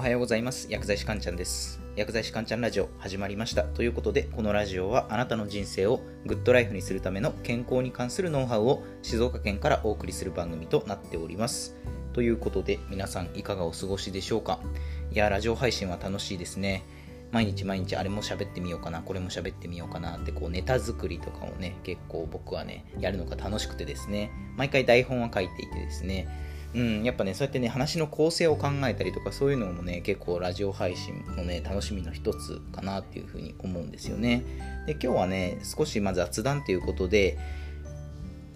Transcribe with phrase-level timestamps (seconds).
[0.00, 0.66] おはようございます。
[0.70, 1.78] 薬剤師かんちゃんです。
[1.94, 3.64] 薬剤師かんちゃんラジオ始まりました。
[3.64, 11.76] ということでこのラジオはあなたの人生をグッドライフにするための健康に関するノウハウを静岡県からお送りする番組となっております。
[12.14, 14.58] ということで皆さんいかがお過ごしでしょうか。
[15.12, 16.82] いやラジオ配信は楽しいですね。
[17.30, 24.32] 毎日毎日あれも喋ってみようかなこれも喋ってみようかなってこうネタ作りとかをね結構僕はねやるのが楽しくてですね。
[24.56, 26.26] 毎回台本は書いていてですね。
[26.72, 34.44] うん、やっぱね、そうやってね、話の構成を考えたりとか、そういうのもね、結構ラジオ配信のね、楽しみの一つかなっていうふうに思うんですよね。
[34.86, 37.38] で、今日はね、少しまあ雑談ということで、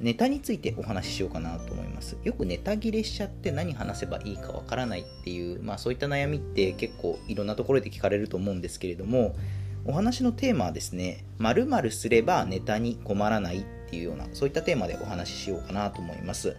[0.00, 2.16] ネタについてお話ししようかなと思います。
[2.22, 9.34] よくネタ切れしちゃって何話せばいいかわからないっていう、まあそういった悩みって結構いろんなところで聞かれると思うんですけれども、
[9.86, 16.56] お話のテーマはですね、〇〇すればネタに困らないっていうような、そういったテーマでお話ししようかなと思います。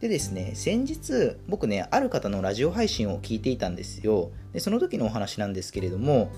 [0.00, 4.30] でですね、先日、僕ね、ある方のラジオ配信を聞いていたんですよ。
[4.52, 6.30] でその時のお話なんですけれども、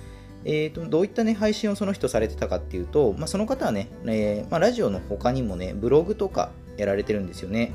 [0.45, 7.73] えーと、どういった、ね、配信をその人されてたかっていうと、まあ、その方はね、えー、まあ、ラジオの他にもね、ブログとかやられてるんですよね。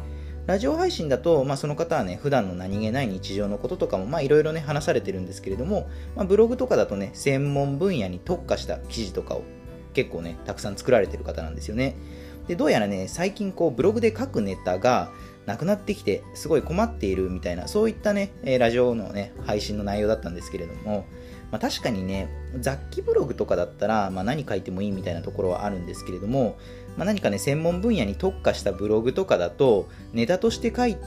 [0.47, 9.43] ラジオ配信だと、まあ、その方はね、普段の何気ない日常のこととかも、まあ、いろいろね、話されてるんですけれども、まあ、ブログとかだとね、専門分野に特化した記事とかを
[9.93, 11.95] 結構ね、たくさん作られてる方なんですよね。
[12.47, 15.11] で、どうやらね、最近こう、ブログで書くネタが、
[15.45, 21.05] なくなってきて、すごい困っているみたいな、そういったね、ラジオのね、配信の内容だったんですけれども、
[21.51, 26.57] まあ、確かにね、雑記ブログとかだったら、まあ、何書いてもいいみたいなところはあるんですけれども、
[26.97, 30.97] まあ、何かね、専門分野に特化したブログとかだと、ネタとして書い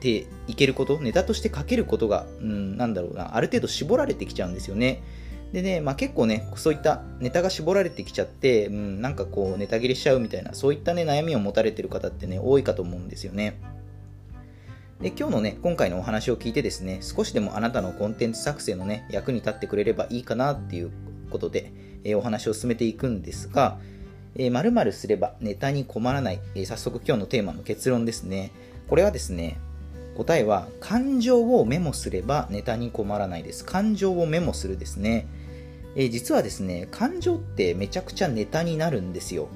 [0.00, 5.02] ていけること、ネタとして書けることが、うん、なんだろうな、ある程度絞られてきちゃうんですよね。
[5.52, 13.60] でね、まあ、結構ね、そういったネタが絞られてきちゃって、うん、なんかこう、ネタ切れしちゃうみたいな、そういったね、悩みを持たれてる方ってね、多いかと思うんですよね。
[15.02, 20.90] で、今日のね、今回のお話を聞いてですね、少しでもあなたのコンテンツ作成のね、役に立ってくれればいいかなっていう
[21.28, 21.72] ことで、
[22.04, 23.78] えー、お話を進めていくんですが、
[24.36, 28.52] えー、〇〇すればネタに困らない、えー、早速今日のテーマの結論ですね。
[28.88, 29.58] これはですね、
[30.16, 33.64] 答えは感情をメモすればネタに困らないです。
[33.64, 35.26] 感情をメモするですね。
[35.96, 39.48] えー、実はですね、感情ってめちゃくちゃネタになるんですよ。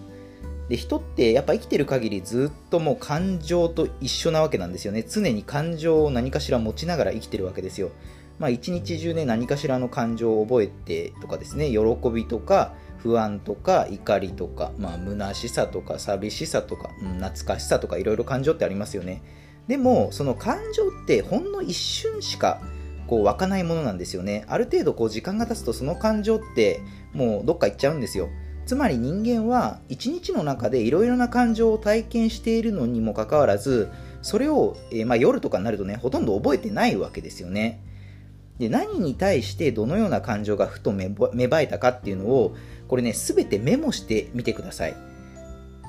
[0.69, 5.05] で、人ってやっぱ生きてる限りずっともう感情と一緒なわけなんですよね。
[5.09, 7.91] 常に感情を何かしら持ちながら生きてるわけですよ。
[8.39, 11.79] まあ一日中ね、何かしらの感情を覚えてとかですね、喜
[12.11, 19.23] びとか、不安とか怒りとか、まあ、虚しさとか寂しさとか、うん、懐かしさとかいろいろ感情ってありますよね。
[19.69, 22.61] でも、その感情ってほんの一瞬しか
[23.07, 24.45] こう湧かないものなんですよね。
[24.49, 26.81] ある程度こう時間が経つとその感情って
[27.13, 28.29] もうどっか行っちゃうんですよ。
[28.67, 33.89] つまり人間は一日の中でいろいろな感情を体験しているのにもかかわらず、
[34.23, 37.81] それを、えー、まあ、夜とかになるとね、ほとんど覚えてないわけですよね。
[38.59, 42.57] で何に対してどのような感情がふと芽生えたかっていうのを
[42.89, 44.97] これね全てメモしてみてください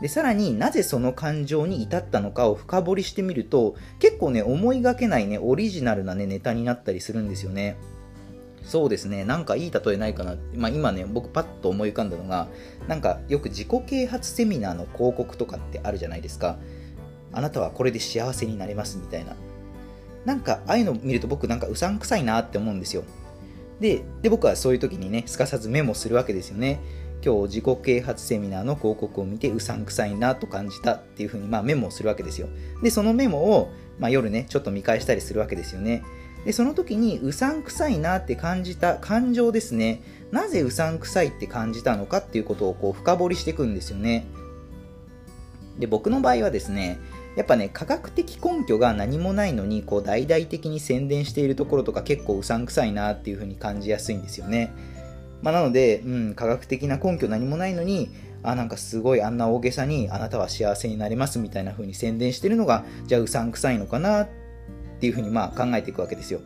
[0.02, 7.78] でさらになぜその感情に至ったのかを深掘りしてみると結構ね思いがけないねオリジナルなねネタになったりするんですよね。
[8.64, 9.24] そうですね。
[9.24, 12.50] なんかいい例えないかな、まあ、今ね僕パッと思い浮かんだのが
[12.88, 16.58] なんかよく自己啓発セミナーの広告とかってあるじゃないですか。
[17.32, 19.36] あなたはこれで幸せになれますみたいな。
[20.26, 23.04] なんかああいうの見ると僕なんかうさんくさいなって思うんですよ。
[23.80, 26.82] でで僕はそういう時にねすかさずメモするわけですよね。
[27.24, 32.48] 今日自己啓発セミナーの広告を見てうさんくさいなと感じたっていうふうにまあメモをするわけですよ。
[32.82, 36.04] で、そのメモをまあ夜ね、ちょっと見返したりするわけですよね。
[36.46, 40.02] で、その時にうさんくさいなって感じた感情ですね。
[40.32, 44.28] なぜうさんくさいって感じたのかっていうことをこう深掘りしていくんですよね。
[45.80, 47.00] で、僕の場合はですね、
[47.36, 54.74] やっぱね、科学的根拠が何もないのに、こう、大々的に宣伝しているところとか結構うさんくさいなっていう風に感じやすいんですよね。
[55.42, 58.10] まあ、なので、うん、科学的な根拠何もないのに、
[58.44, 64.28] あ、なんかすごいあんな大げさにあなたは幸せになれますみたいな風に宣伝してるのが、じゃあうさんくさいのかなっ
[65.00, 66.42] ていう風にまあ考えていくわけですよ。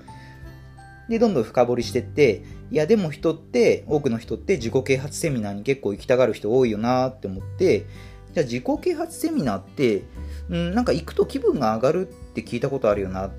[1.09, 7.85] で、どんどん深掘りしてって、いやでも人って、多くの人って自己啓発セミナーに結構行きたがる人多いよなって思って、
[8.33, 10.03] じゃあ自己啓発セミナーって、
[10.49, 13.31] うん、なんか行くと気分が上がるって聞いたことあるよなっ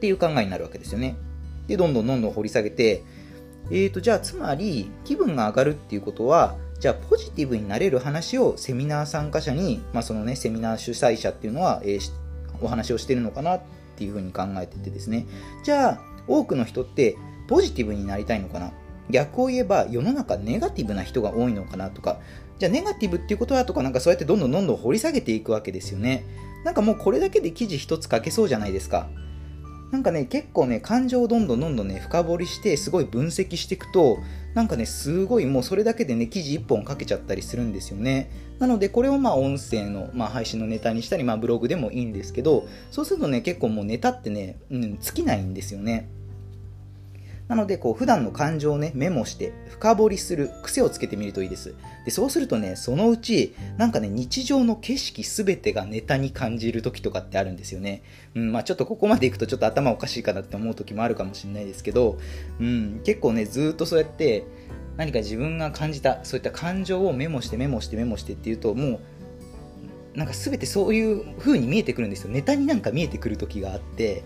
[0.00, 1.16] ていう考えになるわけですよね。
[1.66, 3.02] で、どんどんどんどん掘り下げて、
[3.70, 12.10] えーと、じゃあつまり気分が上がるっていうことはじゃあポジティブになれる話をセミナー参加者に、まあ、そのねセミナー主催者っていうのは、えー、
[12.62, 13.60] お話をしてるのかなっ
[13.96, 15.26] ていうふうに考えててですね。
[15.64, 17.16] じゃあ多くの人って
[17.48, 18.72] ポジティブになりたいのかな？
[19.10, 22.20] 逆を言えば世の中ネガティブな人が多いのかなとか。
[22.58, 26.24] じゃあネガティブっていうことはとかなんかそうやってどんどんどんどん掘り下げていくわけですよね。
[26.64, 29.08] なんかもうこれだけで記事一つ書けそうじゃないですか。
[29.90, 34.18] なんかね、結構ね、感情をどんどんどんどんね、深掘りして、すごい分析していくと、
[34.54, 38.30] なんかね、すごいもうそれだけでね、記事1本かけちゃったりするんですよね。
[38.58, 46.08] なので、これをまあ音声の、まあ、配信のネタにしたり、まあブログでもいいんですけど、そうするとね、結構もうネタってね、うん、尽きないんですよね。
[47.48, 51.74] なので、こう、普段の感情をね、メモして、深掘りする癖をつけてみるといいです。
[52.04, 58.02] で、そうするとね、そのうち、なんかね、日常の景色すべてがネタに感じる時とかってあるんですよね。
[58.34, 62.18] うん、まあちょっとここまでいくとちょっと頭おかしいかなって思う時もあるかもしれないですけど、
[62.60, 64.44] うん、結構ね、ずっとそうやって、
[64.98, 69.00] 何か自分が感じた、そういった感情をメモしてメモしてメモしてっていうと、も
[70.14, 72.30] う、なんか全てそういう風に見えてくるんですよ。
[72.30, 74.22] ネタになんか見えてくる時があって、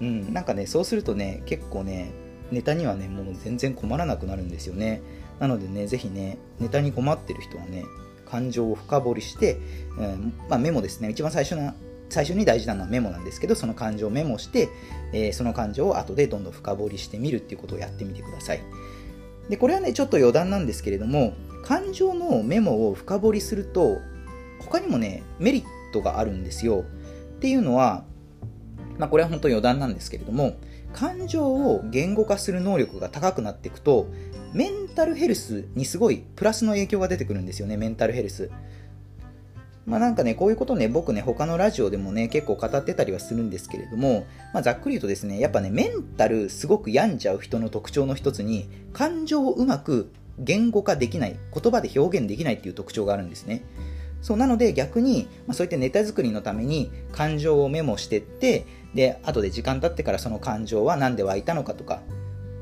[0.00, 2.12] うん、なんかね、そうするとね、結構ね、
[2.50, 5.02] ネタにはね、もう全然困らなくなるんですよね。
[5.40, 7.84] なのでね、ぜひね、ネタに困ってる人はね、
[8.26, 9.58] 感情を深掘りして、
[9.98, 11.74] うんまあ、メモですね、一番最初な
[12.10, 14.68] 最初に大事なのはメモなんですけど、その感情をメモして、
[15.12, 18.60] えー、その感情を後でどんどん深掘りしてみるっていうことをやってみてください。
[19.48, 23.98] で、これはね、ちょっと余談なんですけれども、感情のメモを深掘りすると、
[24.60, 26.84] 他にもね、メリットがあるんですよ。
[27.36, 28.04] っていうのは、
[28.98, 30.56] まあ、これは本当余談なんですけれども、
[30.94, 34.06] 感情を言語化する能力が高くなっていくと、
[34.52, 38.50] メンタルヘルスにすごいプラスの影響が出てくるんですよね、メンタルヘルス。
[39.86, 44.24] まあなんかね、こういうことね、僕ね、他のラジオでもね、結構語ってたりはするんですけれども、
[44.54, 53.62] まあざっくり言うとですね、やっぱね、メンタルすごく病んじゃう人の特徴の一つに、感情をうまく言語化できない、言葉で表現できないっていう特徴があるんですね。
[54.24, 62.00] そうなので逆に、まあ、そういったネタ作りのために感情をメモしてってで後で時間経ってからその感情は何で湧いたのかとか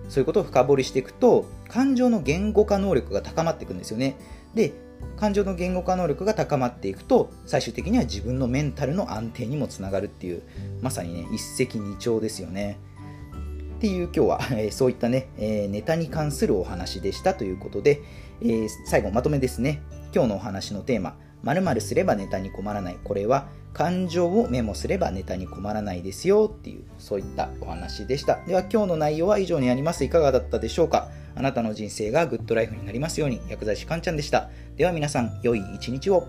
[0.09, 4.17] そういうことを深掘りしていくと感情の言語化能力が高まっていくんですよね。
[4.55, 4.73] で
[5.17, 10.43] 感情の言語化能力が高まっていくと最終的には自分のメンタルの安定にもつながるっていう
[10.81, 12.77] まさにね一石二鳥ですよね。
[13.77, 18.01] っていう今日は、 えー、そういったね、えー、ネタに関するお話でしたということで、
[18.41, 19.81] えー、最後まとめですね。
[20.13, 22.99] 今日のお話のテーマ〇〇すればネタに困らない。
[23.03, 28.39] これは感情をメモすればネタに困らないですよっていう、そういったお話でした。
[28.47, 30.05] では今日の内容は以上になります。
[30.05, 31.09] いかがだったでしょうか？
[31.35, 34.51] あなたの人生がグッドライフになりますように、薬剤師かんちゃんでした。
[34.77, 36.29] では皆さん、良い一日を。